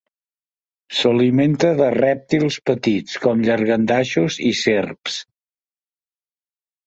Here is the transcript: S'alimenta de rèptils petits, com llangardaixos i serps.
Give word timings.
S'alimenta 0.99 1.69
de 1.81 1.89
rèptils 1.95 2.55
petits, 2.69 3.19
com 3.25 3.45
llangardaixos 3.49 4.39
i 4.49 4.49
serps. 4.61 5.19